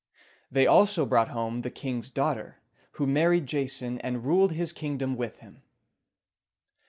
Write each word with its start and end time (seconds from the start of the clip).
They 0.51 0.65
also 0.65 1.05
brought 1.05 1.27
home 1.27 1.61
the 1.61 1.69
king's 1.69 2.09
daughter, 2.09 2.57
who 2.93 3.05
married 3.05 3.45
Jason, 3.45 3.99
and 3.99 4.25
ruled 4.25 4.53
his 4.53 4.73
kingdom 4.73 5.15
with 5.15 5.37
him. 5.41 5.61